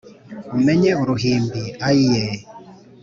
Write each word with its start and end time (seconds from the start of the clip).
Umenye 0.57 0.91
uruhimbi 1.01 1.61
ayiyeee 1.87 2.39